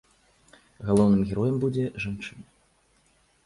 Галоўным 0.87 1.21
героем 1.33 1.55
будзе 1.67 1.85
жанчына. 2.07 2.45